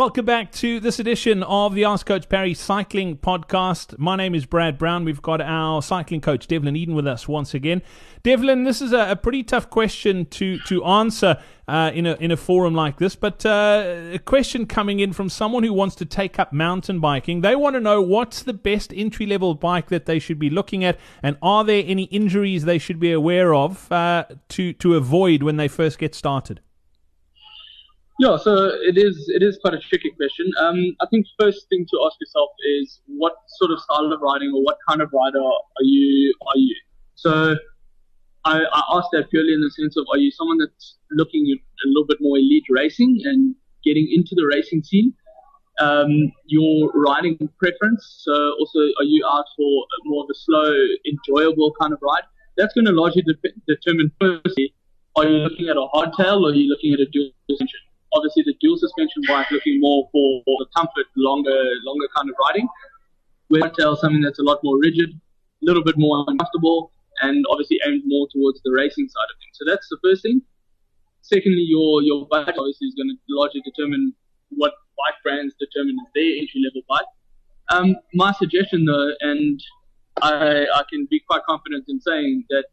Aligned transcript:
Welcome 0.00 0.24
back 0.24 0.50
to 0.52 0.80
this 0.80 0.98
edition 0.98 1.42
of 1.42 1.74
the 1.74 1.84
Ask 1.84 2.06
Coach 2.06 2.26
Parry 2.30 2.54
Cycling 2.54 3.18
Podcast. 3.18 3.98
My 3.98 4.16
name 4.16 4.34
is 4.34 4.46
Brad 4.46 4.78
Brown. 4.78 5.04
We've 5.04 5.20
got 5.20 5.42
our 5.42 5.82
cycling 5.82 6.22
coach 6.22 6.46
Devlin 6.46 6.74
Eden 6.74 6.94
with 6.94 7.06
us 7.06 7.28
once 7.28 7.52
again. 7.52 7.82
Devlin, 8.22 8.64
this 8.64 8.80
is 8.80 8.94
a, 8.94 9.10
a 9.10 9.16
pretty 9.16 9.42
tough 9.42 9.68
question 9.68 10.24
to 10.24 10.58
to 10.60 10.82
answer 10.86 11.36
uh, 11.68 11.90
in 11.92 12.06
a 12.06 12.14
in 12.14 12.30
a 12.30 12.38
forum 12.38 12.74
like 12.74 12.96
this, 12.96 13.14
but 13.14 13.44
uh, 13.44 14.12
a 14.12 14.18
question 14.18 14.64
coming 14.64 15.00
in 15.00 15.12
from 15.12 15.28
someone 15.28 15.64
who 15.64 15.74
wants 15.74 15.96
to 15.96 16.06
take 16.06 16.38
up 16.38 16.50
mountain 16.50 16.98
biking. 16.98 17.42
They 17.42 17.54
want 17.54 17.76
to 17.76 17.80
know 17.80 18.00
what's 18.00 18.42
the 18.42 18.54
best 18.54 18.94
entry 18.96 19.26
level 19.26 19.54
bike 19.54 19.90
that 19.90 20.06
they 20.06 20.18
should 20.18 20.38
be 20.38 20.48
looking 20.48 20.82
at, 20.82 20.98
and 21.22 21.36
are 21.42 21.62
there 21.62 21.84
any 21.86 22.04
injuries 22.04 22.64
they 22.64 22.78
should 22.78 23.00
be 23.00 23.12
aware 23.12 23.52
of 23.52 23.92
uh, 23.92 24.24
to 24.48 24.72
to 24.72 24.94
avoid 24.94 25.42
when 25.42 25.58
they 25.58 25.68
first 25.68 25.98
get 25.98 26.14
started. 26.14 26.62
Yeah, 28.20 28.36
so 28.36 28.66
it 28.82 28.98
is 28.98 29.30
it 29.34 29.42
is 29.42 29.58
quite 29.62 29.72
a 29.72 29.78
tricky 29.78 30.10
question. 30.10 30.52
Um, 30.60 30.94
I 31.00 31.06
think 31.06 31.24
first 31.40 31.66
thing 31.70 31.86
to 31.90 31.96
ask 32.04 32.20
yourself 32.20 32.50
is 32.78 33.00
what 33.06 33.32
sort 33.56 33.70
of 33.70 33.80
style 33.80 34.12
of 34.12 34.20
riding 34.20 34.52
or 34.54 34.62
what 34.62 34.76
kind 34.86 35.00
of 35.00 35.08
rider 35.10 35.40
are 35.40 35.84
you 35.84 36.34
are 36.48 36.58
you? 36.58 36.76
So 37.14 37.56
I, 38.44 38.60
I 38.60 38.82
ask 38.98 39.08
that 39.12 39.30
purely 39.30 39.54
in 39.54 39.62
the 39.62 39.70
sense 39.70 39.96
of 39.96 40.04
are 40.12 40.18
you 40.18 40.30
someone 40.30 40.58
that's 40.58 40.98
looking 41.12 41.46
at 41.50 41.86
a 41.86 41.88
little 41.88 42.04
bit 42.04 42.18
more 42.20 42.36
elite 42.36 42.64
racing 42.68 43.22
and 43.24 43.54
getting 43.84 44.06
into 44.12 44.34
the 44.34 44.44
racing 44.52 44.82
scene? 44.82 45.14
Um, 45.80 46.30
your 46.44 46.92
riding 46.92 47.38
preference. 47.58 48.20
So 48.20 48.34
also 48.60 48.80
are 49.00 49.08
you 49.08 49.24
out 49.26 49.46
for 49.56 49.86
more 50.04 50.24
of 50.24 50.28
a 50.30 50.34
slow, 50.34 50.74
enjoyable 51.08 51.72
kind 51.80 51.94
of 51.94 51.98
ride? 52.02 52.24
That's 52.58 52.74
going 52.74 52.84
to 52.84 52.92
largely 52.92 53.22
de- 53.22 53.54
determine 53.66 54.12
firstly, 54.20 54.74
are 55.16 55.24
you 55.24 55.38
looking 55.38 55.70
at 55.70 55.78
a 55.78 55.86
hardtail 55.94 56.42
or 56.42 56.50
are 56.50 56.54
you 56.54 56.68
looking 56.68 56.92
at 56.92 57.00
a 57.00 57.06
dual 57.06 57.30
suspension? 57.48 57.80
Obviously 58.12 58.42
the 58.44 58.54
dual 58.60 58.76
suspension 58.76 59.22
bike 59.26 59.50
looking 59.50 59.78
more 59.80 60.08
for, 60.12 60.42
for 60.44 60.56
the 60.58 60.66
comfort, 60.76 61.06
longer, 61.16 61.58
longer 61.84 62.06
kind 62.16 62.28
of 62.28 62.36
riding. 62.46 62.68
Hardtail 63.52 63.98
something 63.98 64.20
that's 64.20 64.38
a 64.38 64.42
lot 64.42 64.58
more 64.62 64.78
rigid, 64.78 65.10
a 65.10 65.64
little 65.64 65.82
bit 65.82 65.96
more 65.98 66.24
uncomfortable, 66.26 66.92
and 67.22 67.44
obviously 67.50 67.80
aimed 67.86 68.02
more 68.06 68.28
towards 68.32 68.60
the 68.62 68.70
racing 68.72 69.08
side 69.08 69.28
of 69.32 69.36
things. 69.40 69.54
So 69.54 69.64
that's 69.66 69.88
the 69.88 69.98
first 70.02 70.22
thing. 70.22 70.42
Secondly, 71.22 71.64
your 71.66 72.02
your 72.02 72.26
budget 72.26 72.56
obviously 72.58 72.88
is 72.88 72.94
going 72.94 73.10
to 73.10 73.16
largely 73.28 73.62
determine 73.62 74.14
what 74.50 74.72
bike 74.96 75.18
brands 75.22 75.54
determine 75.58 75.96
as 76.00 76.12
their 76.14 76.32
entry 76.38 76.62
level 76.64 76.82
bike. 76.88 77.10
Um, 77.70 77.96
my 78.14 78.32
suggestion 78.32 78.84
though, 78.84 79.12
and 79.20 79.60
I, 80.22 80.66
I 80.74 80.82
can 80.90 81.06
be 81.10 81.20
quite 81.20 81.42
confident 81.48 81.84
in 81.88 82.00
saying 82.00 82.44
that 82.50 82.64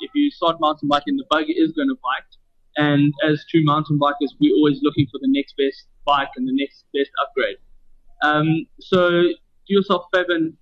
if 0.00 0.10
you 0.14 0.30
start 0.30 0.56
mountain 0.60 0.88
biking, 0.88 1.16
the 1.16 1.24
bug 1.30 1.44
is 1.48 1.72
going 1.72 1.88
to 1.88 1.96
bite. 2.02 2.32
And 2.76 3.12
as 3.24 3.44
true 3.50 3.64
mountain 3.64 3.98
bikers, 3.98 4.32
we're 4.40 4.54
always 4.54 4.80
looking 4.82 5.06
for 5.10 5.18
the 5.20 5.28
next 5.28 5.54
best 5.56 5.86
bike 6.04 6.28
and 6.36 6.46
the 6.46 6.52
next 6.54 6.84
best 6.92 7.10
upgrade. 7.22 7.56
Um, 8.22 8.66
so 8.80 9.08
do 9.10 9.34
yourself 9.68 10.06
a 10.12 10.18
favor 10.18 10.32
and 10.32 10.54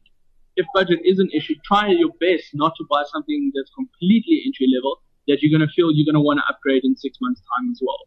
if 0.57 0.67
budget 0.75 1.01
is 1.05 1.19
an 1.19 1.29
issue, 1.35 1.55
try 1.65 1.89
your 1.89 2.11
best 2.21 2.51
not 2.55 2.75
to 2.79 2.85
buy 2.89 3.03
something 3.13 3.51
that's 3.55 3.71
completely 3.75 4.43
entry 4.47 4.69
level 4.75 5.01
that 5.27 5.43
you're 5.43 5.57
going 5.57 5.67
to 5.67 5.73
feel 5.73 5.91
you're 5.93 6.07
going 6.07 6.21
to 6.21 6.25
want 6.25 6.39
to 6.39 6.53
upgrade 6.53 6.85
in 6.85 6.97
six 6.97 7.19
months' 7.21 7.43
time 7.57 7.71
as 7.71 7.81
well. 7.83 7.99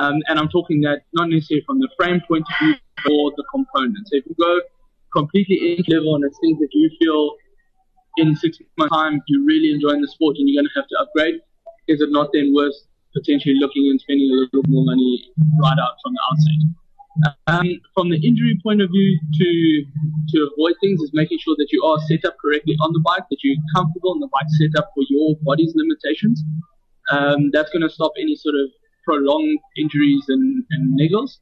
Um, 0.00 0.20
and 0.28 0.38
I'm 0.38 0.48
talking 0.48 0.80
that 0.82 1.02
not 1.12 1.28
necessarily 1.28 1.64
from 1.66 1.80
the 1.80 1.88
frame 1.96 2.22
point 2.28 2.46
of 2.46 2.54
view 2.60 2.74
or 3.10 3.32
the 3.36 3.44
components. 3.50 4.10
So 4.10 4.18
if 4.18 4.24
you 4.26 4.36
go 4.38 4.60
completely 5.12 5.76
entry 5.76 5.94
level 5.94 6.14
and 6.14 6.24
it's 6.24 6.38
things 6.40 6.58
that 6.58 6.68
you 6.72 6.90
feel 7.00 7.34
in 8.18 8.36
six 8.36 8.58
months' 8.76 8.94
time 8.94 9.22
you're 9.26 9.44
really 9.44 9.72
enjoying 9.72 10.02
the 10.02 10.08
sport 10.08 10.36
and 10.38 10.48
you're 10.48 10.62
going 10.62 10.70
to 10.72 10.80
have 10.80 10.88
to 10.88 10.96
upgrade, 11.00 11.40
is 11.88 12.00
it 12.00 12.10
not 12.12 12.30
then 12.32 12.52
worth 12.54 12.74
potentially 13.14 13.56
looking 13.58 13.88
and 13.90 14.00
spending 14.00 14.30
a 14.30 14.34
little 14.34 14.62
more 14.68 14.84
money 14.84 15.32
right 15.62 15.78
out 15.78 15.96
from 16.02 16.12
the 16.14 16.22
outset. 16.30 16.60
Um, 17.48 17.80
from 17.94 18.10
the 18.10 18.20
injury 18.22 18.60
point 18.62 18.80
of 18.80 18.90
view, 18.90 19.18
to 19.34 19.48
to 20.30 20.50
avoid 20.52 20.74
things 20.80 21.00
is 21.00 21.10
making 21.12 21.38
sure 21.42 21.56
that 21.58 21.72
you 21.72 21.82
are 21.82 21.98
set 22.06 22.24
up 22.24 22.36
correctly 22.38 22.76
on 22.80 22.92
the 22.92 23.00
bike, 23.00 23.24
that 23.30 23.42
you're 23.42 23.58
comfortable 23.74 24.14
in 24.14 24.20
the 24.20 24.28
bike 24.30 24.46
set 24.60 24.78
up 24.78 24.90
for 24.94 25.02
your 25.08 25.34
body's 25.42 25.72
limitations. 25.74 26.44
Um, 27.10 27.50
that's 27.52 27.70
going 27.70 27.82
to 27.82 27.90
stop 27.90 28.12
any 28.20 28.36
sort 28.36 28.54
of 28.54 28.70
prolonged 29.04 29.58
injuries 29.76 30.24
and, 30.28 30.62
and 30.70 31.00
niggles. 31.00 31.40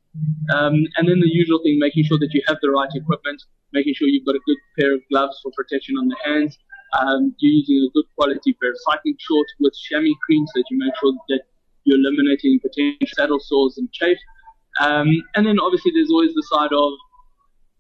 Um, 0.54 0.87
and 0.97 1.09
then 1.09 1.19
the 1.21 1.28
usual 1.28 1.59
thing, 1.62 1.78
making 1.78 2.04
sure 2.04 2.19
that 2.19 2.33
you 2.33 2.41
have 2.47 2.59
the 2.62 2.71
right 2.71 2.88
equipment, 2.94 3.43
making 3.72 3.94
sure 3.94 4.06
you've 4.06 4.25
got 4.25 4.37
a 4.37 4.44
good 4.47 4.60
pair 4.78 4.94
of 4.94 5.00
gloves 5.10 5.38
for 5.43 5.50
protection 5.53 5.97
on 5.98 6.06
the 6.09 6.16
hands. 6.25 6.56
Um, 6.97 7.34
you're 7.38 7.53
using 7.53 7.91
a 7.91 7.93
good 7.93 8.06
quality 8.16 8.54
pair 8.62 8.71
of 8.71 8.77
cycling 8.88 9.16
shorts 9.19 9.53
with 9.59 9.75
chamois 9.75 10.15
cream 10.25 10.47
so 10.47 10.53
that 10.54 10.65
you 10.71 10.78
make 10.78 10.94
sure 11.03 11.12
that 11.28 11.43
you're 11.86 11.98
eliminating 11.98 12.58
potential 12.60 13.06
saddle 13.16 13.41
sores 13.41 13.78
and 13.78 13.91
chafe. 13.92 14.19
Um, 14.80 15.08
and 15.34 15.47
then 15.47 15.58
obviously 15.58 15.92
there's 15.94 16.10
always 16.10 16.34
the 16.34 16.44
side 16.52 16.74
of 16.74 16.92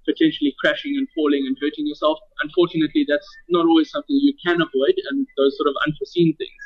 potentially 0.06 0.54
crashing 0.62 0.94
and 0.96 1.06
falling 1.14 1.44
and 1.46 1.58
hurting 1.60 1.86
yourself. 1.86 2.18
Unfortunately, 2.42 3.04
that's 3.06 3.26
not 3.50 3.66
always 3.66 3.90
something 3.90 4.16
you 4.16 4.32
can 4.44 4.62
avoid, 4.62 4.94
and 5.10 5.26
those 5.36 5.58
sort 5.58 5.68
of 5.68 5.74
unforeseen 5.84 6.34
things 6.38 6.62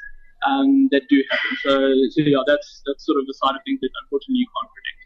um, 0.46 0.88
that 0.92 1.08
do 1.08 1.24
happen. 1.32 1.52
So, 1.64 1.72
so 2.12 2.20
yeah, 2.28 2.44
that's 2.46 2.82
that's 2.86 3.04
sort 3.04 3.18
of 3.18 3.26
the 3.26 3.34
side 3.40 3.56
of 3.56 3.62
things 3.64 3.80
that 3.80 3.90
unfortunately 4.04 4.44
you 4.44 4.50
can't 4.52 4.70
predict. 4.70 4.99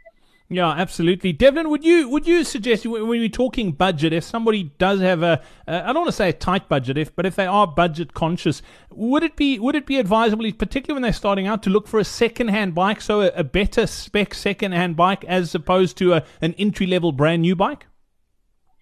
Yeah, 0.50 0.68
absolutely. 0.68 1.32
Devlin, 1.32 1.70
would 1.70 1.84
you 1.84 2.08
would 2.10 2.26
you 2.26 2.44
suggest 2.44 2.84
when 2.84 3.08
we're 3.08 3.28
talking 3.28 3.72
budget, 3.72 4.12
if 4.12 4.24
somebody 4.24 4.64
does 4.78 5.00
have 5.00 5.22
a, 5.22 5.42
uh, 5.66 5.86
don't 5.86 6.02
want 6.02 6.08
to 6.08 6.12
say 6.12 6.28
a 6.28 6.34
tight 6.34 6.68
budget, 6.68 6.98
if 6.98 7.16
but 7.16 7.24
if 7.24 7.34
they 7.34 7.46
are 7.46 7.66
budget 7.66 8.12
conscious, 8.12 8.60
would 8.90 9.22
it 9.22 9.36
be 9.36 9.58
would 9.58 9.74
it 9.74 9.86
be 9.86 9.98
advisable, 9.98 10.50
particularly 10.52 10.96
when 10.96 11.02
they're 11.02 11.14
starting 11.14 11.46
out, 11.46 11.62
to 11.62 11.70
look 11.70 11.88
for 11.88 11.98
a 11.98 12.04
second 12.04 12.48
hand 12.48 12.74
bike, 12.74 13.00
so 13.00 13.22
a, 13.22 13.28
a 13.28 13.42
better 13.42 13.86
spec 13.86 14.34
second 14.34 14.72
hand 14.72 14.96
bike 14.96 15.24
as 15.24 15.54
opposed 15.54 15.96
to 15.96 16.12
a, 16.12 16.24
an 16.42 16.54
entry 16.58 16.86
level 16.86 17.10
brand 17.10 17.40
new 17.40 17.56
bike? 17.56 17.86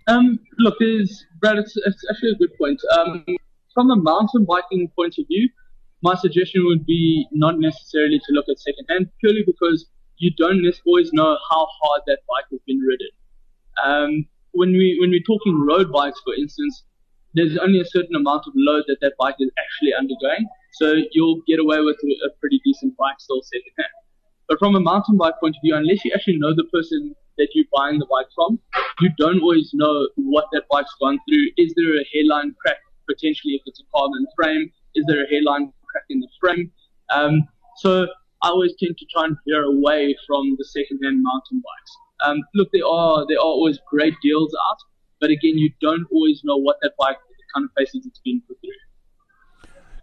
Um, 0.09 0.41
look, 0.59 0.79
Brad. 1.41 1.59
It's, 1.59 1.77
it's 1.77 2.05
actually 2.11 2.31
a 2.31 2.37
good 2.37 2.57
point. 2.59 2.81
Um, 2.99 3.25
from 3.73 3.89
a 3.91 3.97
mountain 3.97 4.45
biking 4.45 4.91
point 4.97 5.15
of 5.19 5.27
view, 5.29 5.49
my 6.03 6.17
suggestion 6.17 6.65
would 6.67 6.85
be 6.85 7.27
not 7.31 7.61
necessarily 7.61 8.19
to 8.19 8.33
look 8.33 8.47
at 8.49 8.59
second 8.59 8.87
hand, 8.89 9.09
purely 9.21 9.45
because 9.47 9.87
you 10.19 10.31
don't 10.37 10.65
always 10.87 11.13
know 11.13 11.37
how 11.51 11.67
hard 11.83 12.03
that 12.07 12.19
bike 12.29 12.45
has 12.51 12.61
been 12.67 12.79
ridden. 12.79 13.09
Um, 13.83 14.27
when 14.53 14.71
we 14.73 14.97
when 15.01 15.11
we're 15.11 15.27
talking 15.27 15.65
road 15.67 15.91
bikes, 15.93 16.21
for 16.25 16.35
instance, 16.35 16.85
there's 17.35 17.57
only 17.59 17.81
a 17.81 17.85
certain 17.85 18.15
amount 18.15 18.45
of 18.47 18.53
load 18.55 18.85
that 18.89 18.99
that 19.01 19.15
bike 19.19 19.37
is 19.41 19.51
actually 19.59 19.95
undergoing, 19.95 20.47
so 20.75 20.95
you'll 21.13 21.41
get 21.47 21.59
away 21.59 21.81
with 21.81 21.97
a 22.27 22.31
pretty 22.41 22.61
decent 22.65 22.97
bike 22.97 23.17
still 23.19 23.43
secondhand. 23.43 23.93
But 24.49 24.59
from 24.59 24.75
a 24.75 24.81
mountain 24.81 25.17
bike 25.17 25.35
point 25.41 25.57
of 25.57 25.63
view, 25.65 25.75
unless 25.75 26.05
you 26.05 26.13
actually 26.15 26.39
know 26.39 26.55
the 26.55 26.65
person 26.65 27.15
that 27.39 27.49
you're 27.55 27.65
buying 27.75 27.99
the 27.99 28.07
bike 28.11 28.27
from, 28.35 28.59
you 29.01 29.11
don't 29.17 29.41
always 29.41 29.71
know 29.73 30.09
what 30.17 30.45
that 30.53 30.65
bike's 30.71 30.95
gone 31.01 31.19
through. 31.29 31.47
Is 31.57 31.73
there 31.77 31.97
a 31.97 32.05
hairline 32.13 32.55
crack 32.61 32.77
potentially 33.09 33.55
if 33.55 33.63
it's 33.67 33.81
a 33.81 33.85
carbon 33.95 34.27
frame? 34.37 34.71
Is 34.95 35.05
there 35.09 35.25
a 35.25 35.29
hairline 35.29 35.73
crack 35.91 36.05
in 36.11 36.21
the 36.21 36.29
frame? 36.41 36.71
Um, 37.11 37.49
so 37.77 38.07
I 38.43 38.49
always 38.49 38.75
tend 38.79 38.99
to 38.99 39.07
try 39.13 39.25
and 39.25 39.37
veer 39.47 39.65
away 39.65 40.17
from 40.27 40.57
the 40.59 40.65
second-hand 40.65 41.23
mountain 41.23 41.63
bikes. 41.63 41.93
Um, 42.25 42.43
look, 42.55 42.71
there 42.73 42.87
are 42.87 43.25
there 43.29 43.39
are 43.39 43.45
always 43.45 43.79
great 43.89 44.15
deals 44.23 44.53
out, 44.69 44.79
but 45.21 45.31
again, 45.31 45.59
you 45.59 45.71
don't 45.81 46.07
always 46.13 46.43
know 46.45 46.57
what 46.57 46.77
that 46.83 46.93
bike 46.99 47.19
kind 47.55 47.65
of 47.65 47.71
faces 47.77 48.07
it's 48.07 48.21
been 48.25 48.43
put 48.49 48.59
through. 48.61 48.71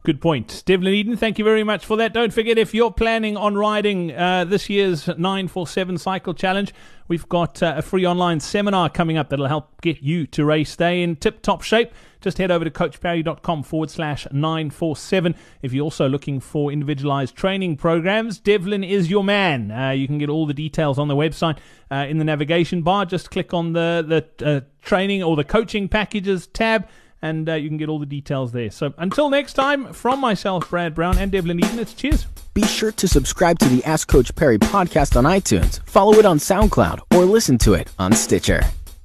Good 0.03 0.21
point. 0.21 0.63
Devlin 0.65 0.93
Eden, 0.93 1.17
thank 1.17 1.37
you 1.37 1.43
very 1.43 1.65
much 1.65 1.85
for 1.85 1.97
that. 1.97 2.13
Don't 2.13 2.31
forget, 2.31 2.57
if 2.57 2.73
you're 2.73 2.91
planning 2.91 3.35
on 3.35 3.55
riding 3.55 4.13
uh, 4.13 4.45
this 4.45 4.69
year's 4.69 5.07
947 5.07 5.97
Cycle 5.97 6.33
Challenge, 6.33 6.73
we've 7.09 7.27
got 7.27 7.61
uh, 7.61 7.73
a 7.75 7.81
free 7.81 8.07
online 8.07 8.39
seminar 8.39 8.89
coming 8.89 9.17
up 9.17 9.27
that'll 9.27 9.47
help 9.47 9.81
get 9.81 10.01
you 10.01 10.25
to 10.27 10.45
race 10.45 10.73
day 10.77 11.03
in 11.03 11.17
tip 11.17 11.41
top 11.41 11.63
shape. 11.63 11.91
Just 12.21 12.37
head 12.37 12.49
over 12.49 12.63
to 12.63 12.71
coachparry.com 12.71 13.63
forward 13.63 13.89
slash 13.89 14.25
947. 14.31 15.35
If 15.61 15.73
you're 15.73 15.83
also 15.83 16.07
looking 16.07 16.39
for 16.39 16.71
individualized 16.71 17.35
training 17.35 17.75
programs, 17.75 18.39
Devlin 18.39 18.85
is 18.85 19.09
your 19.09 19.25
man. 19.25 19.69
Uh, 19.69 19.89
you 19.89 20.07
can 20.07 20.17
get 20.17 20.29
all 20.29 20.45
the 20.45 20.53
details 20.53 20.97
on 20.97 21.09
the 21.09 21.15
website 21.15 21.57
uh, 21.91 22.05
in 22.07 22.19
the 22.19 22.25
navigation 22.25 22.83
bar. 22.83 23.05
Just 23.05 23.31
click 23.31 23.53
on 23.53 23.73
the, 23.73 24.25
the 24.39 24.45
uh, 24.45 24.61
training 24.81 25.23
or 25.23 25.35
the 25.35 25.43
coaching 25.43 25.89
packages 25.89 26.47
tab 26.47 26.87
and 27.21 27.49
uh, 27.49 27.53
you 27.53 27.69
can 27.69 27.77
get 27.77 27.89
all 27.89 27.99
the 27.99 28.05
details 28.05 28.51
there. 28.51 28.71
So 28.71 28.93
until 28.97 29.29
next 29.29 29.53
time, 29.53 29.93
from 29.93 30.19
myself, 30.19 30.69
Brad 30.69 30.95
Brown, 30.95 31.17
and 31.17 31.31
Devlin 31.31 31.59
Eden, 31.59 31.79
it's 31.79 31.93
cheers. 31.93 32.25
Be 32.53 32.63
sure 32.63 32.91
to 32.93 33.07
subscribe 33.07 33.59
to 33.59 33.69
the 33.69 33.83
Ask 33.83 34.07
Coach 34.07 34.35
Parry 34.35 34.57
podcast 34.57 35.15
on 35.15 35.23
iTunes, 35.25 35.85
follow 35.87 36.13
it 36.13 36.25
on 36.25 36.37
SoundCloud, 36.37 36.99
or 37.15 37.25
listen 37.25 37.57
to 37.59 37.73
it 37.73 37.89
on 37.99 38.13
Stitcher. 38.13 38.61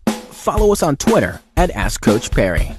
Follow 0.06 0.72
us 0.72 0.82
on 0.82 0.96
Twitter 0.96 1.40
at 1.56 1.70
Ask 1.70 2.00
Coach 2.02 2.30
Parry. 2.30 2.72